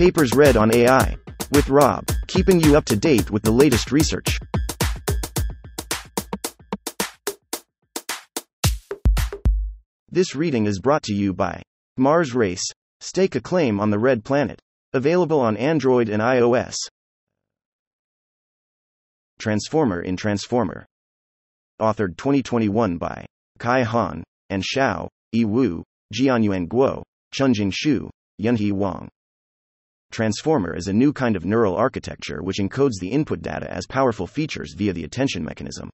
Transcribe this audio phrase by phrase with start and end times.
[0.00, 1.14] Papers read on AI.
[1.52, 4.38] With Rob, keeping you up to date with the latest research.
[10.08, 11.60] This reading is brought to you by
[11.98, 12.64] Mars Race.
[13.00, 14.58] Stake a claim on the red planet.
[14.94, 16.76] Available on Android and iOS.
[19.38, 20.86] Transformer in Transformer.
[21.78, 23.26] Authored 2021 by
[23.58, 27.02] Kai Han and Xiao, Yi Wu, Jianyuan Guo,
[27.34, 28.08] Chunjing Xu,
[28.40, 29.10] Yunhe Wang.
[30.10, 34.26] Transformer is a new kind of neural architecture which encodes the input data as powerful
[34.26, 35.88] features via the attention mechanism.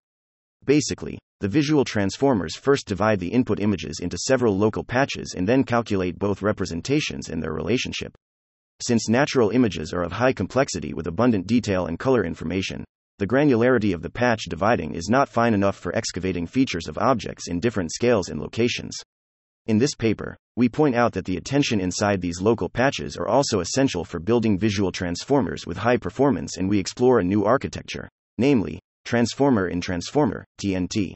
[0.64, 5.64] Basically, the visual transformers first divide the input images into several local patches and then
[5.64, 8.16] calculate both representations and their relationship.
[8.80, 12.84] Since natural images are of high complexity with abundant detail and color information,
[13.18, 17.48] the granularity of the patch dividing is not fine enough for excavating features of objects
[17.48, 18.96] in different scales and locations.
[19.66, 23.58] In this paper, we point out that the attention inside these local patches are also
[23.58, 28.78] essential for building visual transformers with high performance, and we explore a new architecture, namely,
[29.04, 31.14] Transformer in Transformer, TNT.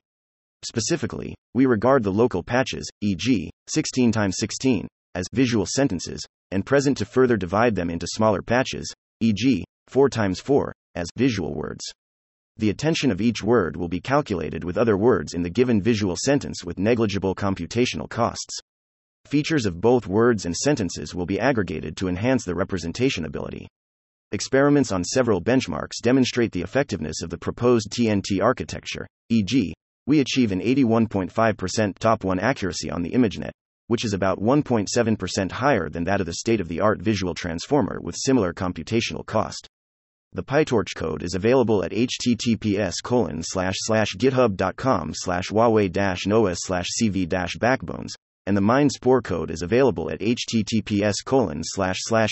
[0.65, 6.97] Specifically, we regard the local patches, e.g., 16 x 16, as visual sentences, and present
[6.99, 11.85] to further divide them into smaller patches, e.g., 4 x 4, as visual words.
[12.61, 16.15] The attention of each word will be calculated with other words in the given visual
[16.15, 18.61] sentence with negligible computational costs.
[19.25, 23.67] Features of both words and sentences will be aggregated to enhance the representation ability.
[24.33, 29.73] Experiments on several benchmarks demonstrate the effectiveness of the proposed TNT architecture, e.g.,
[30.07, 33.53] we achieve an 81.5% top 1 accuracy on the ImageNet,
[33.87, 37.99] which is about 1.7% higher than that of the state of the art visual transformer
[38.03, 39.67] with similar computational cost.
[40.33, 47.29] The PyTorch code is available at https github.com slash huawei noah slash cv
[47.59, 48.15] backbones,
[48.47, 51.15] and the MindSpore code is available at https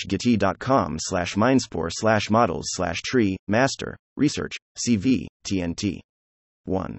[0.06, 5.98] git.com slash mindspore slash models slash tree, master, research, CV, TNT.
[6.66, 6.98] 1.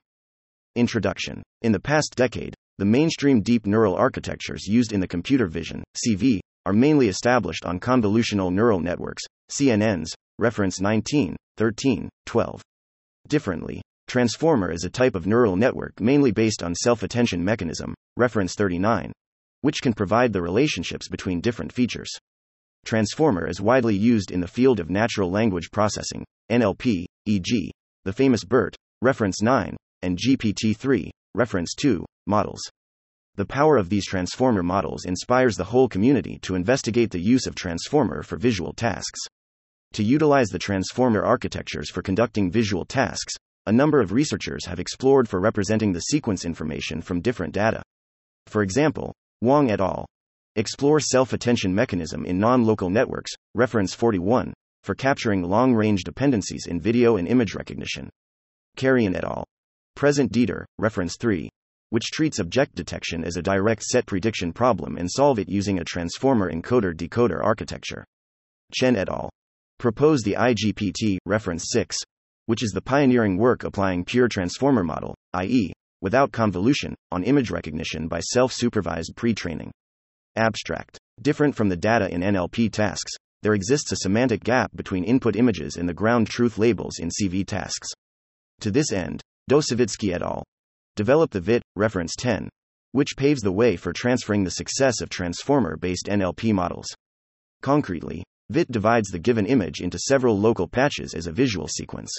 [0.75, 1.41] Introduction.
[1.61, 6.41] In the past decade, the mainstream deep neural architectures used in the computer vision, CV,
[6.65, 12.61] are mainly established on convolutional neural networks, CNNs, reference 19, 13, 12.
[13.27, 18.55] Differently, Transformer is a type of neural network mainly based on self attention mechanism, reference
[18.55, 19.11] 39,
[19.61, 22.09] which can provide the relationships between different features.
[22.85, 27.71] Transformer is widely used in the field of natural language processing, NLP, e.g.,
[28.03, 32.61] the famous BERT, reference 9, and GPT 3, reference 2, models.
[33.35, 37.53] The power of these transformer models inspires the whole community to investigate the use of
[37.53, 39.19] transformer for visual tasks.
[39.93, 43.33] To utilize the transformer architectures for conducting visual tasks,
[43.65, 47.81] a number of researchers have explored for representing the sequence information from different data.
[48.47, 50.05] For example, Wang et al.
[50.55, 56.67] explore self attention mechanism in non local networks, reference 41, for capturing long range dependencies
[56.67, 58.09] in video and image recognition.
[58.77, 59.43] Carion et al.
[59.95, 61.49] Present DETR, reference 3,
[61.89, 65.83] which treats object detection as a direct set prediction problem and solve it using a
[65.83, 68.05] transformer encoder decoder architecture.
[68.71, 69.29] Chen et al.
[69.79, 71.95] Propose the IGPT, reference 6,
[72.47, 78.09] which is the pioneering work applying pure transformer model, i.e., without convolution, on image recognition
[78.09, 79.71] by self supervised pre training.
[80.35, 80.97] Abstract.
[81.21, 85.77] Different from the data in NLP tasks, there exists a semantic gap between input images
[85.77, 87.87] and the ground truth labels in CV tasks.
[88.59, 90.43] To this end, Dosovitskiy et al.
[90.97, 92.49] developed the VIT, reference 10,
[92.91, 96.87] which paves the way for transferring the success of transformer based NLP models.
[97.61, 102.11] Concretely, VIT divides the given image into several local patches as a visual sequence.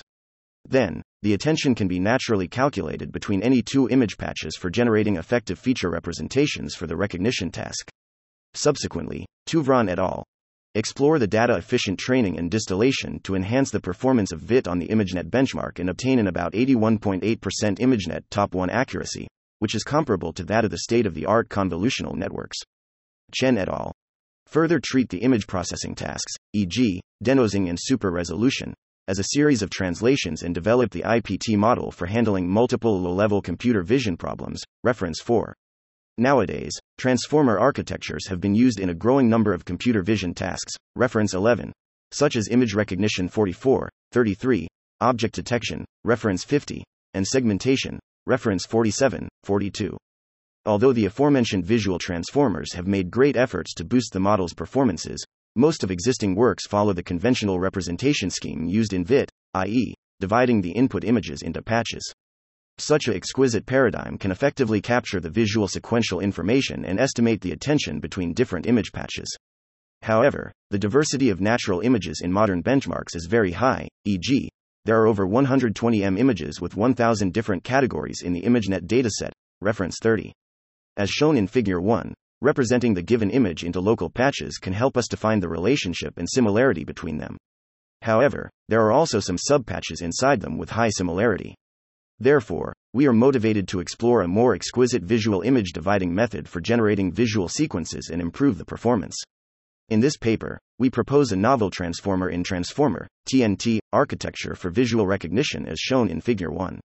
[0.69, 5.59] Then, the attention can be naturally calculated between any two image patches for generating effective
[5.59, 7.91] feature representations for the recognition task.
[8.55, 10.25] Subsequently, Touvron et al.
[10.77, 14.89] explore the data efficient training and distillation to enhance the performance of VIT on the
[14.89, 17.39] ImageNet benchmark and obtain an about 81.8%
[17.79, 19.27] ImageNet top 1 accuracy,
[19.59, 22.59] which is comparable to that of the state of the art convolutional networks.
[23.33, 23.93] Chen et al.
[24.51, 28.75] Further treat the image processing tasks, e.g., denoising and super resolution,
[29.07, 33.41] as a series of translations and develop the IPT model for handling multiple low level
[33.41, 34.61] computer vision problems.
[34.85, 35.55] Reference 4.
[36.19, 40.75] Nowadays, transformer architectures have been used in a growing number of computer vision tasks.
[40.97, 41.73] Reference 11.
[42.13, 44.69] Such as image recognition 44, 33,
[45.01, 49.97] object detection, reference 50, and segmentation, reference 47, 42.
[50.67, 55.25] Although the aforementioned visual transformers have made great efforts to boost the model's performances,
[55.57, 60.73] most of existing works follow the conventional representation scheme used in VIT, i.e., dividing the
[60.73, 62.13] input images into patches.
[62.77, 67.99] Such a exquisite paradigm can effectively capture the visual sequential information and estimate the attention
[67.99, 69.35] between different image patches.
[70.03, 74.51] However, the diversity of natural images in modern benchmarks is very high, e.g.,
[74.85, 79.31] there are over 120 M images with 1000 different categories in the ImageNet dataset,
[79.61, 80.33] reference 30.
[80.97, 85.07] As shown in Figure 1, representing the given image into local patches can help us
[85.09, 87.37] to find the relationship and similarity between them.
[88.03, 91.55] However, there are also some subpatches inside them with high similarity.
[92.19, 97.13] Therefore, we are motivated to explore a more exquisite visual image dividing method for generating
[97.13, 99.17] visual sequences and improve the performance.
[99.89, 105.67] In this paper, we propose a novel transformer in transformer TNT architecture for visual recognition
[105.67, 106.81] as shown in figure 1.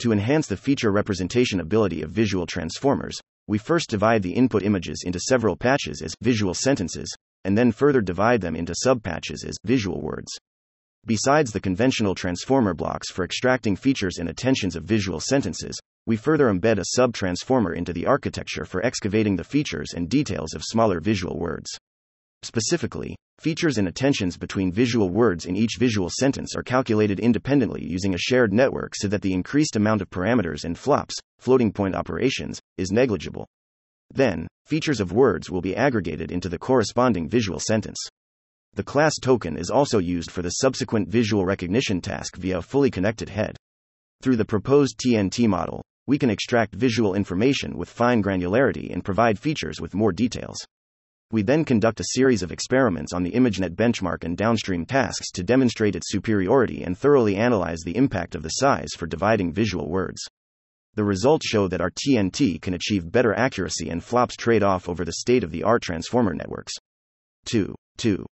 [0.00, 5.02] To enhance the feature representation ability of visual transformers, we first divide the input images
[5.04, 10.00] into several patches as visual sentences, and then further divide them into subpatches as visual
[10.00, 10.32] words.
[11.04, 16.46] Besides the conventional transformer blocks for extracting features and attentions of visual sentences, we further
[16.46, 21.00] embed a sub transformer into the architecture for excavating the features and details of smaller
[21.00, 21.70] visual words.
[22.44, 28.14] Specifically, features and attentions between visual words in each visual sentence are calculated independently using
[28.14, 32.60] a shared network so that the increased amount of parameters and flops, floating point operations,
[32.78, 33.46] is negligible.
[34.12, 37.98] Then, features of words will be aggregated into the corresponding visual sentence.
[38.74, 42.90] The class token is also used for the subsequent visual recognition task via a fully
[42.90, 43.56] connected head.
[44.20, 49.38] Through the proposed TNT model, we can extract visual information with fine granularity and provide
[49.38, 50.56] features with more details.
[51.32, 55.42] We then conduct a series of experiments on the ImageNet benchmark and downstream tasks to
[55.42, 60.20] demonstrate its superiority and thoroughly analyze the impact of the size for dividing visual words.
[60.94, 65.06] The results show that our TNT can achieve better accuracy and flops trade off over
[65.06, 66.74] the state of the art transformer networks.
[67.46, 67.74] 2.
[67.96, 68.26] 2.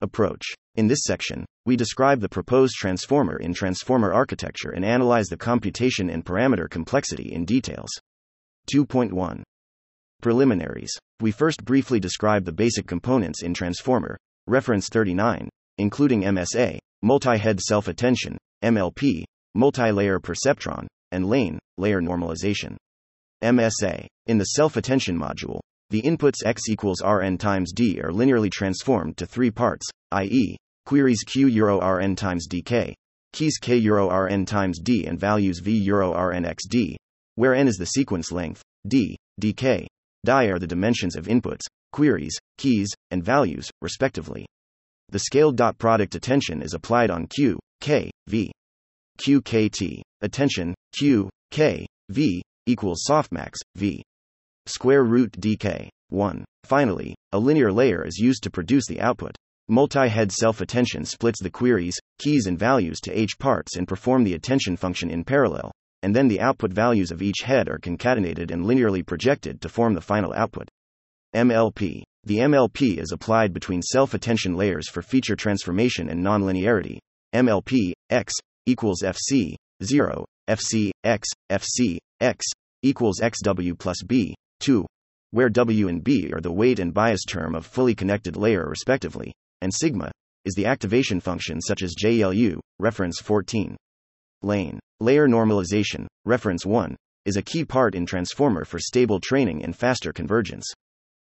[0.00, 0.46] Approach.
[0.76, 6.08] In this section, we describe the proposed transformer in transformer architecture and analyze the computation
[6.08, 7.90] and parameter complexity in details.
[8.72, 9.42] 2.1
[10.20, 10.92] Preliminaries.
[11.20, 17.60] We first briefly describe the basic components in transformer, reference 39, including MSA, multi head
[17.60, 19.24] self attention, MLP,
[19.54, 22.76] multi layer perceptron, and lane, layer normalization.
[23.42, 24.06] MSA.
[24.26, 29.16] In the self attention module, the inputs x equals rn times d are linearly transformed
[29.16, 30.56] to three parts, i.e.,
[30.86, 32.94] queries q euro rn times dk,
[33.32, 36.96] keys k euro rn times d and values v euro rn x d,
[37.34, 39.86] where n is the sequence length, d, dk,
[40.24, 41.62] di are the dimensions of inputs,
[41.92, 44.46] queries, keys, and values, respectively.
[45.10, 48.52] The scaled dot product attention is applied on q, k, v.
[49.18, 54.02] QKT, attention, q, k, v, equals softmax, v
[54.66, 55.88] square root dk.
[56.10, 56.44] 1.
[56.64, 59.36] Finally, a linear layer is used to produce the output.
[59.68, 64.24] Multi head self attention splits the queries, keys, and values to h parts and perform
[64.24, 65.70] the attention function in parallel,
[66.02, 69.94] and then the output values of each head are concatenated and linearly projected to form
[69.94, 70.68] the final output.
[71.34, 72.02] MLP.
[72.24, 76.98] The MLP is applied between self attention layers for feature transformation and nonlinearity.
[77.34, 78.34] MLP, x,
[78.66, 82.44] equals FC, 0, FC, x, FC, x,
[82.82, 84.84] equals XW plus B, 2,
[85.30, 89.32] where W and B are the weight and bias term of fully connected layer respectively,
[89.60, 90.10] and sigma
[90.44, 93.76] is the activation function such as GELU, reference 14.
[94.42, 96.96] Lane, layer normalization, reference 1,
[97.26, 100.66] is a key part in transformer for stable training and faster convergence.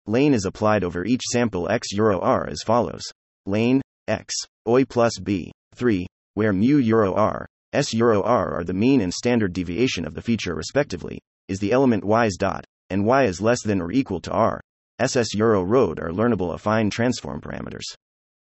[0.07, 3.03] Lane is applied over each sample x euro r as follows.
[3.47, 4.35] Lane, x,
[4.69, 9.15] oi plus b, 3, where mu euro r, s euro r are the mean and
[9.15, 11.19] standard deviation of the feature respectively,
[11.49, 14.61] is the element y's dot, and y is less than or equal to r.
[14.99, 17.85] SS Euro Road are learnable affine transform parameters.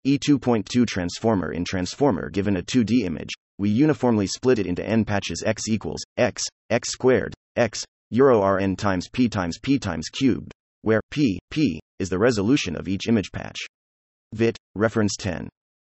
[0.07, 5.42] E2.2 transformer in transformer given a 2D image, we uniformly split it into n patches
[5.45, 11.02] x equals x, x squared, x, euro rn times p times p times cubed, where
[11.11, 13.59] p, p, is the resolution of each image patch.
[14.33, 15.49] VIT, reference 10.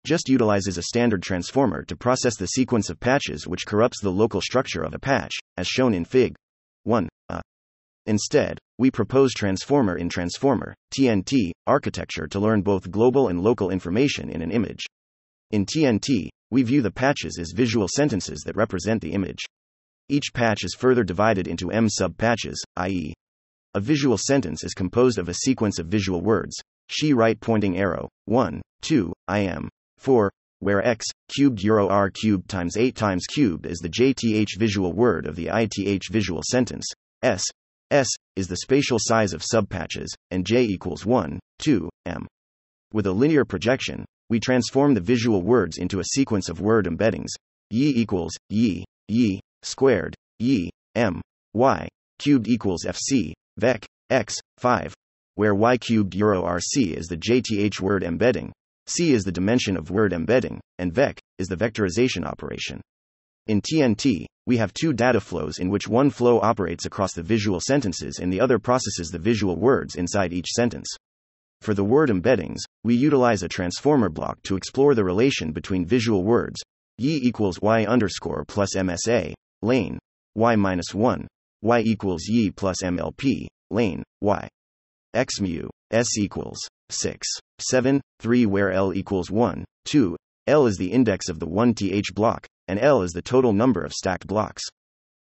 [0.06, 4.40] Just utilizes a standard transformer to process the sequence of patches which corrupts the local
[4.40, 6.36] structure of a patch, as shown in Fig.
[6.84, 7.10] 1.
[8.08, 14.30] Instead, we propose Transformer in Transformer, TNT, architecture to learn both global and local information
[14.30, 14.86] in an image.
[15.52, 19.44] In TNT, we view the patches as visual sentences that represent the image.
[20.08, 23.14] Each patch is further divided into M sub patches, i.e.,
[23.74, 26.56] a visual sentence is composed of a sequence of visual words,
[26.88, 32.48] she right pointing arrow, 1, 2, I am, 4, where x cubed euro r cubed
[32.48, 36.86] times 8 times cubed is the jth visual word of the ith visual sentence,
[37.22, 37.44] s
[37.92, 42.28] S is the spatial size of subpatches, and J equals 1, 2, M.
[42.94, 47.30] With a linear projection, we transform the visual words into a sequence of word embeddings.
[47.72, 51.22] Y equals Y, Y, squared, Y, M,
[51.54, 51.88] Y,
[52.18, 54.94] cubed equals FC, VEC, X, 5,
[55.36, 58.52] where y cubed euro rc is the JTH word embedding,
[58.88, 62.82] c is the dimension of word embedding, and vec is the vectorization operation.
[63.48, 67.60] In TNT, we have two data flows in which one flow operates across the visual
[67.60, 70.88] sentences and the other processes the visual words inside each sentence.
[71.62, 76.24] For the word embeddings, we utilize a transformer block to explore the relation between visual
[76.24, 76.60] words,
[76.98, 80.00] y equals y underscore plus MSA, lane,
[80.34, 81.28] y minus 1,
[81.62, 84.48] y equals y plus MLP, lane, y.
[85.14, 86.58] x mu, s equals
[86.90, 87.28] 6,
[87.60, 90.16] 7, 3 where L equals 1, 2,
[90.48, 93.94] L is the index of the 1th block, and L is the total number of
[93.94, 94.64] stacked blocks.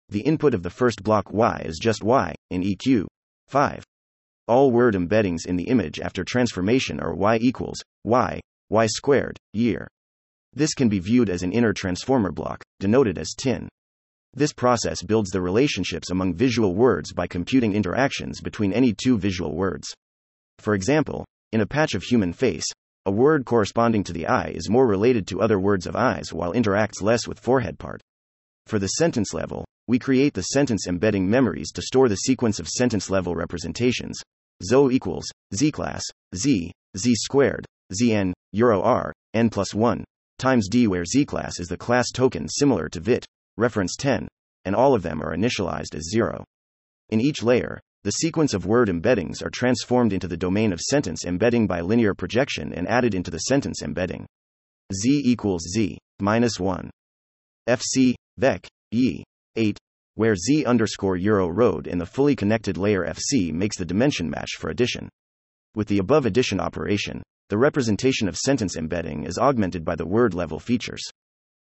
[0.09, 3.07] The input of the first block y is just y, in EQ.
[3.49, 3.85] 5.
[4.49, 9.87] All word embeddings in the image after transformation are y equals y, y squared, year.
[10.53, 13.69] This can be viewed as an inner transformer block, denoted as tin.
[14.35, 19.55] This process builds the relationships among visual words by computing interactions between any two visual
[19.55, 19.93] words.
[20.59, 22.67] For example, in a patch of human face,
[23.07, 26.53] a word corresponding to the eye is more related to other words of eyes while
[26.53, 28.01] interacts less with forehead part.
[28.67, 32.69] For the sentence level, we create the sentence embedding memories to store the sequence of
[32.69, 34.21] sentence level representations,
[34.63, 36.03] zo equals z class
[36.37, 37.65] z z squared
[37.95, 40.05] zn euro r n plus 1
[40.39, 43.25] times d where z class is the class token similar to vit
[43.57, 44.29] reference 10
[44.67, 46.45] and all of them are initialized as 0
[47.09, 51.25] in each layer the sequence of word embeddings are transformed into the domain of sentence
[51.25, 54.27] embedding by linear projection and added into the sentence embedding
[54.93, 56.91] z equals z minus 1
[57.69, 59.23] fc vec e
[59.57, 59.79] 8
[60.15, 64.51] where z underscore euro road in the fully connected layer FC makes the dimension match
[64.59, 65.09] for addition.
[65.75, 70.35] With the above addition operation, the representation of sentence embedding is augmented by the word
[70.35, 71.03] level features.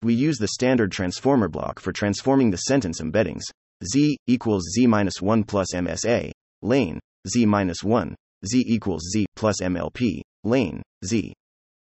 [0.03, 3.45] We use the standard transformer block for transforming the sentence embeddings
[3.85, 8.15] z equals z minus 1 plus MSA, lane, z minus 1,
[8.45, 11.33] z equals z plus MLP, lane, z.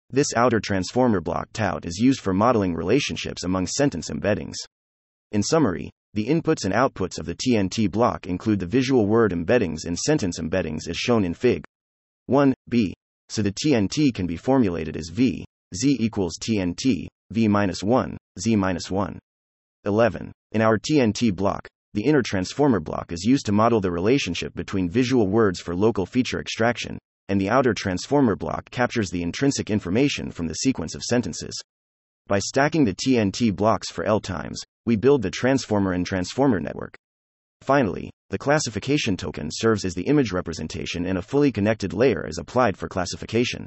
[0.10, 4.56] This outer transformer block tout is used for modeling relationships among sentence embeddings.
[5.32, 9.86] In summary, the inputs and outputs of the TNT block include the visual word embeddings
[9.86, 11.64] and sentence embeddings as shown in Fig.
[12.28, 12.94] 1, b.
[13.30, 18.56] So the TNT can be formulated as V, Z equals TNT, V minus 1, Z
[18.56, 19.20] minus 1.
[19.84, 20.32] 11.
[20.54, 24.88] In our TNT block, the inner transformer block is used to model the relationship between
[24.88, 30.30] visual words for local feature extraction, and the outer transformer block captures the intrinsic information
[30.30, 31.60] from the sequence of sentences.
[32.28, 36.96] By stacking the TNT blocks for L times, we build the transformer and transformer network.
[37.62, 42.38] Finally, the classification token serves as the image representation and a fully connected layer is
[42.38, 43.66] applied for classification.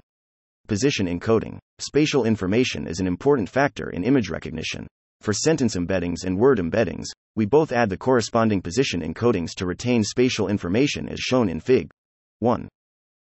[0.69, 1.59] Position encoding.
[1.81, 4.87] Spatial information is an important factor in image recognition.
[5.21, 10.03] For sentence embeddings and word embeddings, we both add the corresponding position encodings to retain
[10.03, 11.91] spatial information as shown in Fig.
[12.39, 12.67] 1.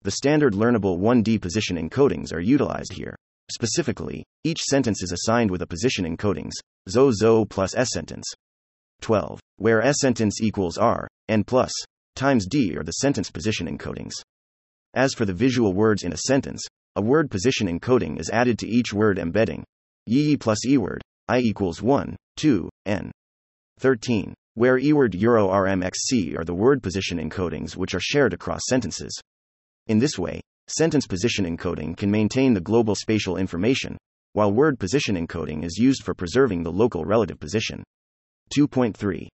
[0.04, 3.16] The standard learnable 1D position encodings are utilized here.
[3.52, 6.54] Specifically, each sentence is assigned with a position encodings,
[6.88, 8.26] zo zo plus s sentence.
[9.02, 9.40] 12.
[9.58, 11.72] Where s sentence equals r, n plus,
[12.16, 14.14] times d are the sentence position encodings.
[14.94, 16.64] As for the visual words in a sentence,
[16.96, 19.64] a word position encoding is added to each word embedding.
[20.06, 23.12] Yi plus e word, i equals 1, 2, n.
[23.80, 24.34] 13.
[24.56, 29.18] Where eword euro rmxc are the word position encodings which are shared across sentences.
[29.88, 33.98] In this way, Sentence position encoding can maintain the global spatial information,
[34.34, 37.84] while word position encoding is used for preserving the local relative position.
[38.56, 39.28] 2.3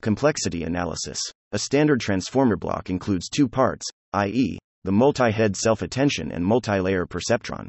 [0.00, 1.20] Complexity analysis.
[1.52, 6.80] A standard transformer block includes two parts, i.e., the multi head self attention and multi
[6.80, 7.68] layer perceptron.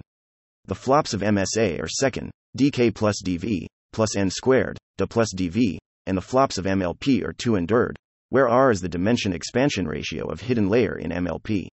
[0.63, 5.77] The flops of MSA are second, dk plus dv, plus n squared, d plus dv,
[6.05, 7.71] and the flops of MLP are 2 and
[8.29, 11.67] where r is the dimension expansion ratio of hidden layer in MLP.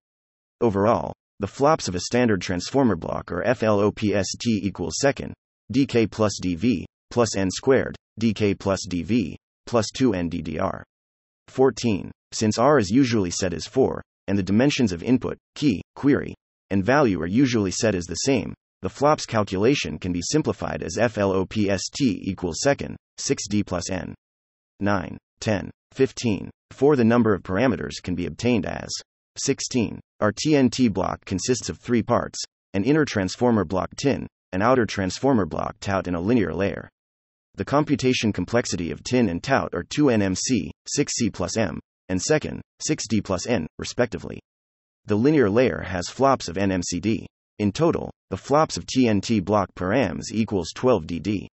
[0.60, 5.32] Overall, the flops of a standard transformer block are FLOPST equals second,
[5.72, 9.36] dk plus dv, plus n squared, dk plus dv,
[9.66, 10.82] plus 2n ddr.
[11.48, 12.10] 14.
[12.32, 16.34] Since r is usually set as 4, and the dimensions of input, key, query,
[16.70, 20.98] and value are usually set as the same, the flops calculation can be simplified as
[20.98, 24.12] FLOPST equals second, 6d plus n.
[24.80, 26.50] 9, 10, 15.
[26.72, 28.90] For the number of parameters can be obtained as
[29.38, 30.00] 16.
[30.18, 32.40] Our TNT block consists of three parts
[32.74, 36.88] an inner transformer block tin, an outer transformer block tout, and a linear layer.
[37.54, 42.62] The computation complexity of tin and tout are 2 nmc, 6c plus m, and second,
[42.88, 44.40] 6d plus n, respectively.
[45.04, 47.26] The linear layer has flops of nmcd.
[47.58, 51.46] In total, the flops of TNT block params equals 12 dd.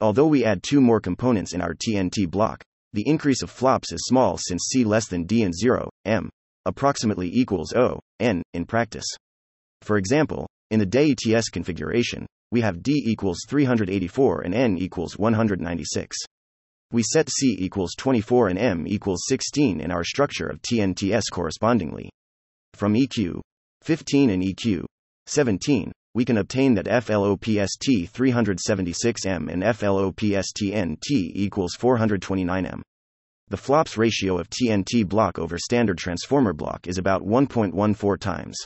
[0.00, 4.04] Although we add two more components in our TNT block, the increase of flops is
[4.04, 6.28] small since c less than d and 0, m.
[6.66, 9.06] approximately equals O, N, in practice.
[9.80, 16.16] For example, in the DETS configuration, we have D equals 384 and N equals 196.
[16.92, 22.10] We set C equals 24 and M equals 16 in our structure of TNTS correspondingly.
[22.74, 23.40] From EQ
[23.82, 24.84] 15 and EQ
[25.26, 32.82] 17, we can obtain that FLOPST 376M and FLOPST equals 429M.
[33.48, 38.56] The flops ratio of TNT block over standard transformer block is about 1.14 times.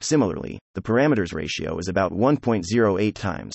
[0.00, 3.54] Similarly, the parameters ratio is about 1.08 times.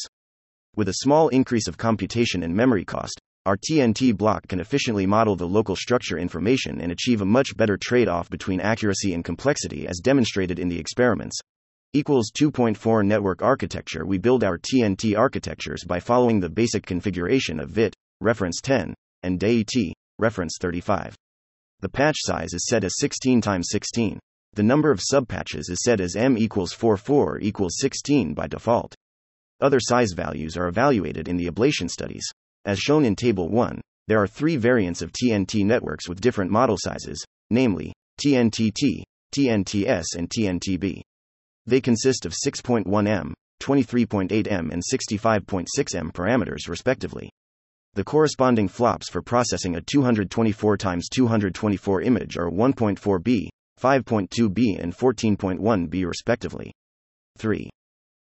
[0.76, 5.36] With a small increase of computation and memory cost, our TNT block can efficiently model
[5.36, 9.88] the local structure information and achieve a much better trade off between accuracy and complexity
[9.88, 11.38] as demonstrated in the experiments.
[11.94, 17.70] Equals 2.4 network architecture We build our TNT architectures by following the basic configuration of
[17.70, 21.16] VIT, reference 10, and DeiT, reference 35.
[21.80, 24.20] The patch size is set as 16 times 16
[24.58, 28.96] the number of subpatches is set as m equals 44 equals 16 by default.
[29.62, 32.26] Other size values are evaluated in the ablation studies.
[32.66, 36.76] As shown in Table 1, there are three variants of TNT networks with different model
[36.80, 41.02] sizes, namely TNTT, TNTS, and TNTB.
[41.68, 47.30] They consist of 6.1m, 23.8m, and 65.6m parameters, respectively.
[47.94, 53.50] The corresponding flops for processing a 224 x 224 image are 1.4b,
[53.82, 56.72] 5.2b and 14.1b respectively.
[57.38, 57.70] 3.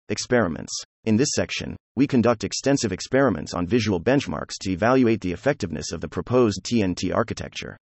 [0.09, 0.73] Experiments.
[1.05, 6.01] In this section, we conduct extensive experiments on visual benchmarks to evaluate the effectiveness of
[6.01, 7.77] the proposed TNT architecture.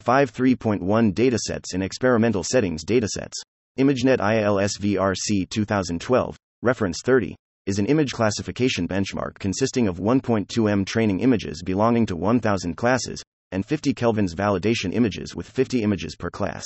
[0.00, 3.34] 5 3.1 datasets in experimental settings datasets.
[3.78, 7.36] ImageNet ILSVRC 2012, reference 30,
[7.66, 13.22] is an image classification benchmark consisting of 1.2m training images belonging to 1000 classes
[13.52, 16.64] and 50 kelvins validation images with 50 images per class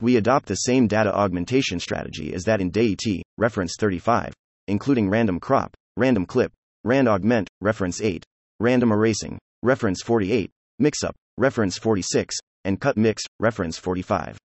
[0.00, 4.32] we adopt the same data augmentation strategy as that in DeiT, reference 35,
[4.68, 6.52] including random crop, random clip,
[6.84, 8.24] rand augment, reference 8,
[8.60, 14.38] random erasing, reference 48, mixup, reference 46, and cut mix, reference 45.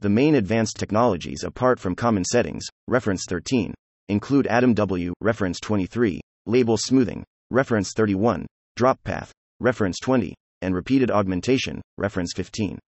[0.00, 3.72] The main advanced technologies apart from common settings, reference 13,
[4.10, 8.44] include AdamW, reference 23, label smoothing, reference 31,
[8.76, 12.78] drop path, reference 20, and repeated augmentation, reference 15.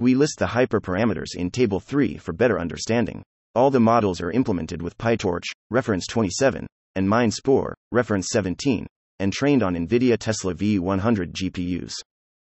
[0.00, 3.22] We list the hyperparameters in Table 3 for better understanding.
[3.54, 8.88] All the models are implemented with PyTorch, reference 27, and MindSpore, reference 17,
[9.20, 11.92] and trained on NVIDIA Tesla V100 GPUs.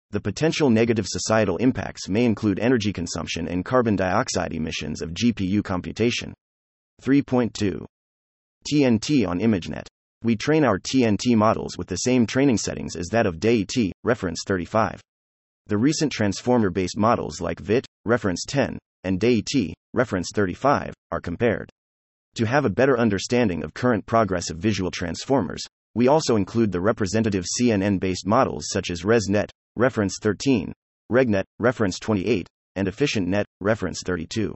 [0.09, 5.63] The potential negative societal impacts may include energy consumption and carbon dioxide emissions of GPU
[5.63, 6.33] computation.
[7.03, 7.85] 3.2
[8.71, 9.85] TNT on ImageNet.
[10.23, 14.41] We train our TNT models with the same training settings as that of DeiT, reference
[14.47, 15.01] 35.
[15.67, 21.69] The recent transformer based models like VIT, reference 10, and DeiT, reference 35, are compared.
[22.35, 25.61] To have a better understanding of current progress of visual transformers,
[25.93, 30.71] we also include the representative CNN based models such as ResNet, reference 13,
[31.11, 34.55] RegNet, reference 28, and EfficientNet, reference 32.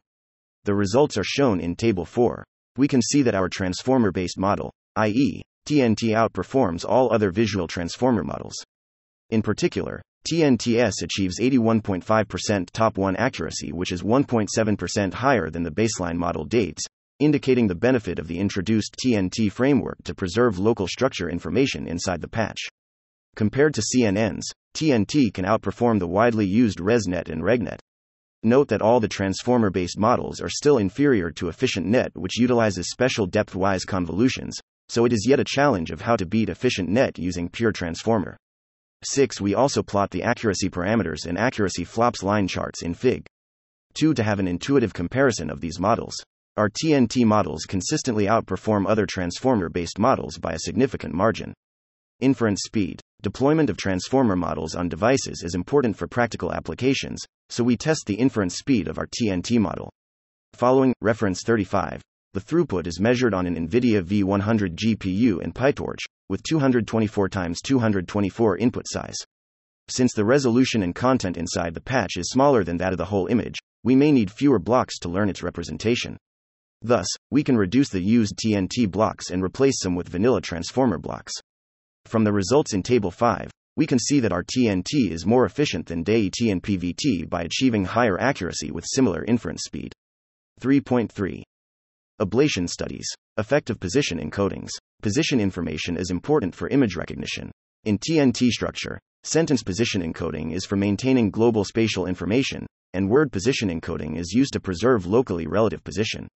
[0.63, 2.45] The results are shown in Table 4.
[2.77, 8.23] We can see that our transformer based model, i.e., TNT outperforms all other visual transformer
[8.23, 8.55] models.
[9.29, 16.15] In particular, TNTS achieves 81.5% top 1 accuracy, which is 1.7% higher than the baseline
[16.15, 16.83] model dates,
[17.19, 22.27] indicating the benefit of the introduced TNT framework to preserve local structure information inside the
[22.27, 22.59] patch.
[23.35, 24.43] Compared to CNNs,
[24.75, 27.79] TNT can outperform the widely used ResNet and RegNet.
[28.43, 33.25] Note that all the transformer based models are still inferior to EfficientNet, which utilizes special
[33.25, 37.49] depth wise convolutions, so it is yet a challenge of how to beat EfficientNet using
[37.49, 38.37] pure transformer.
[39.03, 39.41] 6.
[39.41, 43.25] We also plot the accuracy parameters and accuracy flops line charts in Fig.
[43.95, 46.15] 2 to have an intuitive comparison of these models.
[46.57, 51.53] Our TNT models consistently outperform other transformer based models by a significant margin.
[52.19, 52.99] Inference speed.
[53.21, 58.15] Deployment of transformer models on devices is important for practical applications, so we test the
[58.15, 59.91] inference speed of our TNT model.
[60.53, 62.01] Following reference 35,
[62.33, 68.57] The throughput is measured on an NVIDIA V100 GPU and PyTorch, with 224 x 224
[68.57, 69.17] input size.
[69.89, 73.27] Since the resolution and content inside the patch is smaller than that of the whole
[73.27, 76.15] image, we may need fewer blocks to learn its representation.
[76.81, 81.33] Thus, we can reduce the used TNT blocks and replace them with vanilla transformer blocks.
[82.05, 85.87] From the results in Table 5, we can see that our TNT is more efficient
[85.87, 89.91] than DeiT and PVT by achieving higher accuracy with similar inference speed.
[90.61, 91.43] 3.3
[92.21, 93.07] Ablation studies.
[93.39, 94.69] Effective position encodings.
[95.01, 97.51] Position information is important for image recognition.
[97.85, 103.69] In TNT structure, sentence position encoding is for maintaining global spatial information, and word position
[103.69, 106.27] encoding is used to preserve locally relative position.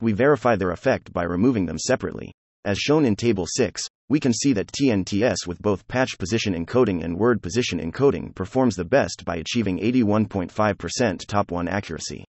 [0.00, 2.32] We verify their effect by removing them separately.
[2.64, 7.04] As shown in Table 6, we can see that TNTS with both patch position encoding
[7.04, 12.24] and word position encoding performs the best by achieving 81.5% top 1 accuracy.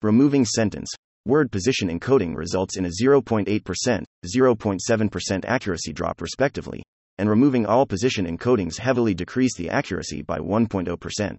[0.00, 0.88] Removing sentence,
[1.26, 6.82] word position encoding results in a 0.8%, 0.7% accuracy drop respectively,
[7.18, 11.38] and removing all position encodings heavily decrease the accuracy by 1.0%.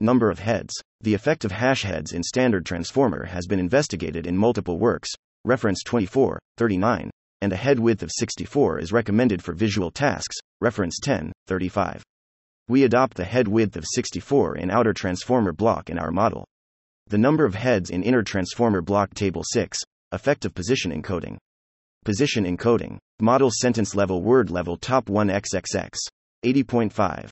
[0.00, 0.74] Number of heads.
[1.02, 5.10] The effect of hash heads in standard transformer has been investigated in multiple works,
[5.44, 10.98] reference 24, 39, and a head width of 64 is recommended for visual tasks, reference
[11.00, 12.02] 10, 35.
[12.66, 16.46] We adopt the head width of 64 in outer transformer block in our model.
[17.08, 19.78] The number of heads in inner transformer block table 6,
[20.12, 21.36] effective position encoding.
[22.04, 25.98] Position encoding, model sentence level word level top 1 xxx,
[26.44, 27.28] 80.5.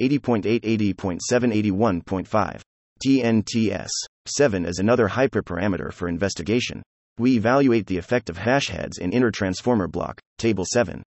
[0.00, 2.60] 80.8 80.7 81.5.
[3.04, 3.90] TNTS.
[4.26, 6.82] 7 is another hyperparameter for investigation.
[7.18, 11.02] We evaluate the effect of hash heads in inner transformer block, table 7.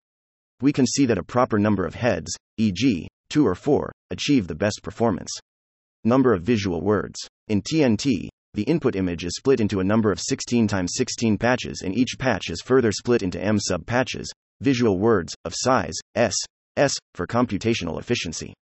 [0.62, 4.56] We can see that a proper number of heads, e.g., 2 or 4, achieve the
[4.56, 5.32] best performance.
[6.04, 7.20] Number of visual words.
[7.48, 11.84] In TNT, the input image is split into a number of 16 times 16 patches,
[11.86, 16.36] and each patch is further split into M sub patches, visual words, of size S,
[16.76, 18.54] S, for computational efficiency.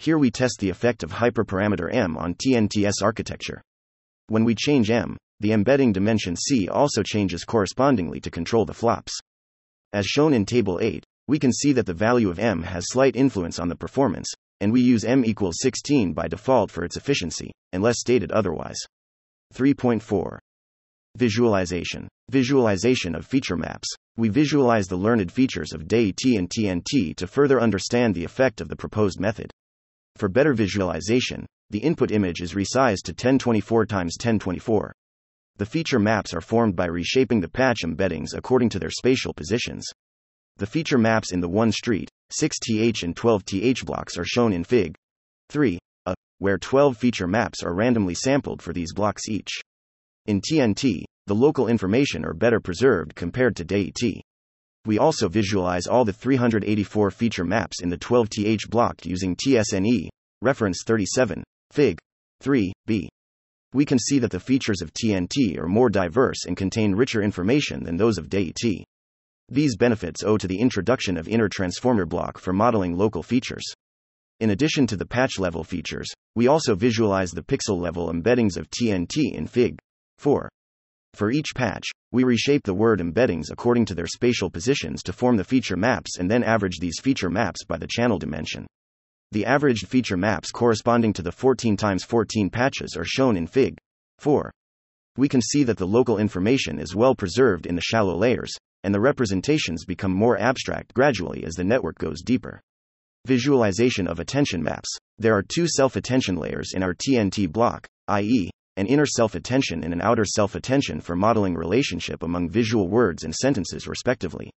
[0.00, 3.62] Here we test the effect of hyperparameter M on TNTS architecture.
[4.26, 9.16] When we change M, the embedding dimension C also changes correspondingly to control the flops.
[9.92, 13.14] As shown in Table 8, we can see that the value of M has slight
[13.14, 14.32] influence on the performance,
[14.62, 18.78] and we use m equals 16 by default for its efficiency, unless stated otherwise.
[19.52, 20.38] 3.4
[21.16, 22.06] Visualization.
[22.30, 23.88] Visualization of feature maps.
[24.16, 28.68] We visualize the learned features of DeiT and TNT to further understand the effect of
[28.68, 29.50] the proposed method.
[30.14, 34.92] For better visualization, the input image is resized to 1024 x 1024.
[35.56, 39.84] The feature maps are formed by reshaping the patch embeddings according to their spatial positions.
[40.58, 44.94] The feature maps in the 1 street, 6th and 12th blocks are shown in Fig.
[45.50, 49.50] 3, a, where 12 feature maps are randomly sampled for these blocks each.
[50.26, 54.20] In TNT, the local information are better preserved compared to DeiT.
[54.84, 60.08] We also visualize all the 384 feature maps in the 12th block using TSNE,
[60.40, 61.98] reference 37, Fig.
[62.40, 63.08] 3, b.
[63.72, 67.84] We can see that the features of TNT are more diverse and contain richer information
[67.84, 68.84] than those of DeiT.
[69.52, 73.62] These benefits owe to the introduction of inner transformer block for modeling local features.
[74.40, 78.70] In addition to the patch level features, we also visualize the pixel level embeddings of
[78.70, 79.76] TNT in Fig.
[80.16, 80.48] 4.
[81.12, 85.36] For each patch, we reshape the word embeddings according to their spatial positions to form
[85.36, 88.66] the feature maps and then average these feature maps by the channel dimension.
[89.32, 93.76] The averaged feature maps corresponding to the 14 x 14 patches are shown in Fig.
[94.18, 94.50] 4.
[95.18, 98.94] We can see that the local information is well preserved in the shallow layers, and
[98.94, 102.60] the representations become more abstract gradually as the network goes deeper.
[103.26, 104.88] Visualization of attention maps.
[105.18, 109.84] There are two self attention layers in our TNT block, i.e., an inner self attention
[109.84, 114.50] and an outer self attention for modeling relationship among visual words and sentences, respectively.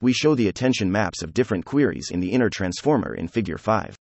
[0.00, 3.96] We show the attention maps of different queries in the inner transformer in Figure 5.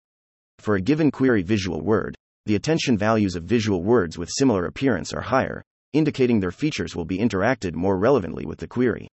[0.59, 5.11] For a given query visual word, the attention values of visual words with similar appearance
[5.11, 9.07] are higher, indicating their features will be interacted more relevantly with the query.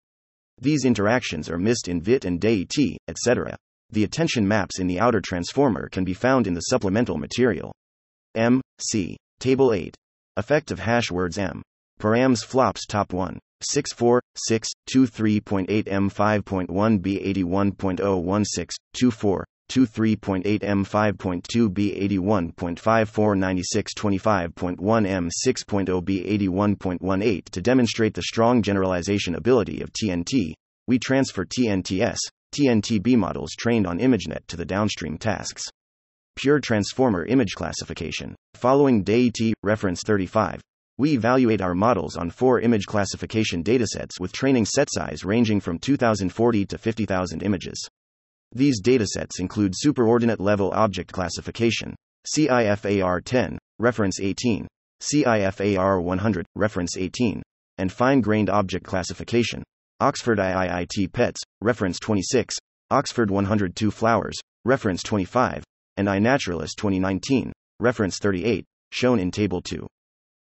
[0.63, 3.57] These interactions are missed in VIT and DeiT, etc.
[3.91, 7.75] The attention maps in the outer transformer can be found in the supplemental material.
[8.37, 8.61] M.
[8.79, 9.17] C.
[9.41, 9.97] Table 8.
[10.37, 11.63] Effect of hash words M.
[12.01, 13.41] Params flops top 1.
[13.61, 15.89] 64, 6, 23.8
[19.75, 26.39] M 5.1 B 81.016, 24, 23.8 M 5.2 B 81.54 96 25.1 M 6.0 B
[26.39, 30.53] 81.18 To demonstrate the strong generalization ability of TNT,
[30.87, 32.19] we transfer TNTS,
[32.55, 35.63] TNTB models trained on ImageNet to the downstream tasks.
[36.37, 38.35] Pure transformer image classification.
[38.55, 40.61] Following DeiT reference 35,
[40.99, 45.79] we evaluate our models on four image classification datasets with training set size ranging from
[45.79, 47.89] 2040 to 50,000 images.
[48.55, 51.95] These datasets include superordinate level object classification,
[52.27, 54.69] CIFAR 10, reference 18,
[55.01, 57.43] CIFAR 100, reference 18,
[57.79, 59.63] and fine grained object classification,
[60.01, 62.57] Oxford IIIT PETS, reference 26,
[62.91, 65.65] Oxford 102 Flowers, reference 25,
[65.97, 69.87] and iNaturalist 2019, reference 38, shown in Table 2.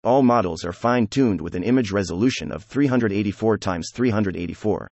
[0.05, 4.89] All models are fine tuned with an image resolution of 384 x 384.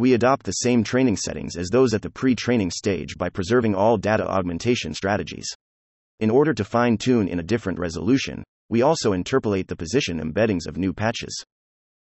[0.00, 3.74] We adopt the same training settings as those at the pre training stage by preserving
[3.74, 5.46] all data augmentation strategies.
[6.20, 10.66] In order to fine tune in a different resolution, we also interpolate the position embeddings
[10.66, 11.44] of new patches.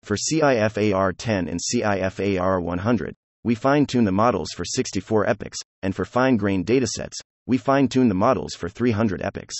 [0.03, 5.95] For CIFAR 10 and CIFAR 100, we fine tune the models for 64 epochs, and
[5.95, 7.15] for fine grained datasets,
[7.47, 9.55] we fine tune the models for 300 epochs.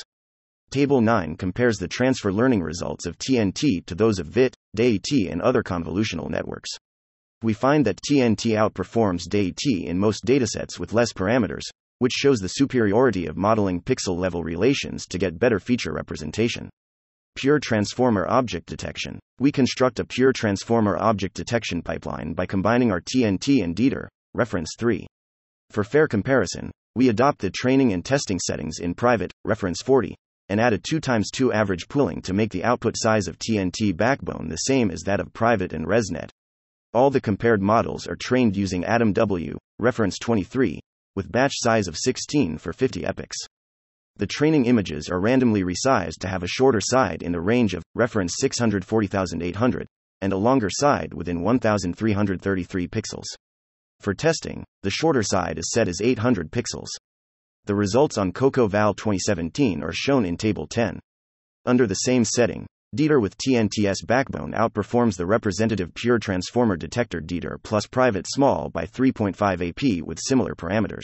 [0.71, 5.41] Table 9 compares the transfer learning results of TNT to those of VIT, DeiT, and
[5.41, 6.71] other convolutional networks.
[7.45, 11.61] We find that TNT outperforms DeiT in most datasets with less parameters,
[11.99, 16.71] which shows the superiority of modeling pixel level relations to get better feature representation.
[17.35, 19.19] Pure transformer object detection.
[19.37, 24.73] We construct a pure transformer object detection pipeline by combining our TNT and DETR, reference
[24.79, 25.05] 3.
[25.69, 30.15] For fair comparison, we adopt the training and testing settings in private, reference 40,
[30.49, 33.95] and add a 2 times 2 average pooling to make the output size of TNT
[33.95, 36.31] backbone the same as that of private and ResNet.
[36.95, 40.79] All the compared models are trained using AdamW, reference 23,
[41.13, 43.35] with batch size of 16 for 50 epochs.
[44.15, 47.83] The training images are randomly resized to have a shorter side in the range of
[47.95, 49.87] reference 640,800
[50.21, 53.25] and a longer side within 1333 pixels.
[53.99, 56.87] For testing, the shorter side is set as 800 pixels.
[57.65, 61.01] The results on Coco Val 2017 are shown in Table 10.
[61.65, 67.61] Under the same setting, DETR with TNTS backbone outperforms the representative pure transformer detector DETR
[67.61, 71.03] plus private small by 3.5 AP with similar parameters.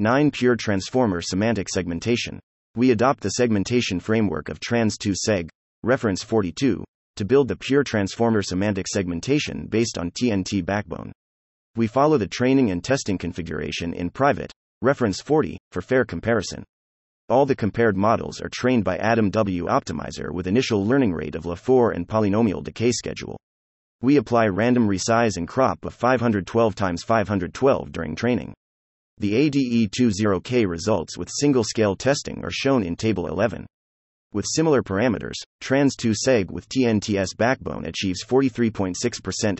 [0.00, 0.32] 9.
[0.32, 2.40] Pure transformer semantic segmentation.
[2.74, 5.50] We adopt the segmentation framework of Trans2Seg,
[5.84, 6.82] reference 42,
[7.14, 11.12] to build the pure transformer semantic segmentation based on TNT backbone.
[11.76, 16.64] We follow the training and testing configuration in private, Reference 40, for fair comparison.
[17.30, 21.94] All the compared models are trained by AdamW Optimizer with initial learning rate of LaFour
[21.96, 23.38] and polynomial decay schedule.
[24.02, 28.52] We apply random resize and crop of 512 x 512 during training.
[29.16, 33.64] The ADE20K results with single scale testing are shown in Table 11.
[34.34, 38.96] With similar parameters, Trans2Seg with TNTS backbone achieves 43.6%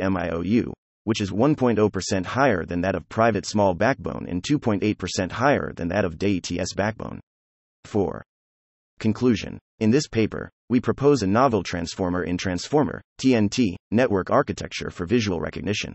[0.00, 0.70] MIOU,
[1.04, 6.04] which is 1.0% higher than that of private small backbone and 2.8% higher than that
[6.04, 7.20] of DATS backbone.
[7.84, 8.22] 4.
[8.98, 9.58] Conclusion.
[9.80, 15.40] In this paper, we propose a novel transformer in transformer, TNT, network architecture for visual
[15.40, 15.94] recognition.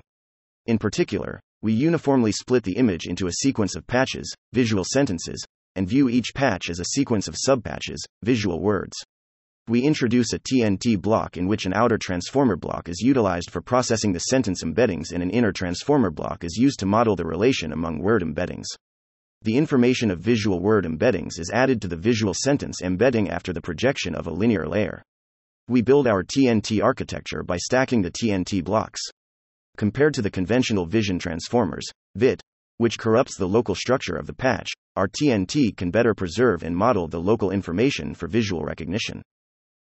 [0.65, 5.43] In particular, we uniformly split the image into a sequence of patches, visual sentences,
[5.75, 8.95] and view each patch as a sequence of subpatches, visual words
[9.69, 14.12] we introduce a TNT block in which an outer transformer block is utilized for processing
[14.12, 17.99] the sentence embeddings and an inner transformer block is used to model the relation among
[17.99, 18.65] word embeddings.
[19.43, 23.62] The information of visual word embeddings is added to the visual sentence embedding after the
[23.62, 25.02] projection of a linear layer.
[25.69, 28.99] We build our TNT architecture by stacking the TNT blocks.
[29.78, 32.41] Compared to the conventional vision transformers, VIT,
[32.80, 37.08] which corrupts the local structure of the patch, our TNT can better preserve and model
[37.08, 39.21] the local information for visual recognition.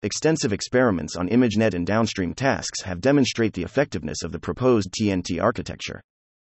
[0.03, 5.43] Extensive experiments on ImageNet and downstream tasks have demonstrate the effectiveness of the proposed TNT
[5.43, 6.03] architecture.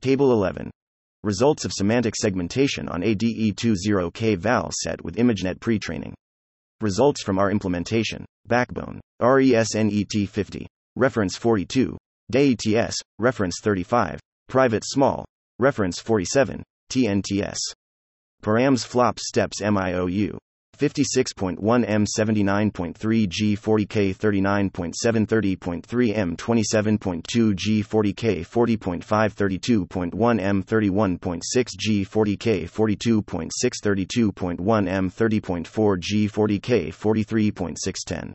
[0.00, 0.68] Table 11.
[1.22, 6.12] Results of semantic segmentation on ADE20K val set with ImageNet pre training.
[6.84, 8.26] Results from our implementation.
[8.46, 9.00] Backbone.
[9.18, 10.66] RESNET 50.
[10.96, 11.96] Reference 42.
[12.30, 13.00] DATS.
[13.18, 14.20] Reference 35.
[14.50, 15.24] Private small.
[15.58, 16.62] Reference 47.
[16.92, 17.56] TNTS.
[18.42, 20.36] Params flops steps MIOU.
[20.76, 24.92] 56.1 M 79.3 G 40K 39.7
[25.26, 33.50] 30.3 M 27.2 G 40K 40.5 32.1 M 31.6 G 40K 42.6
[33.82, 38.34] 32.1 M 30.4 G 40K 43.610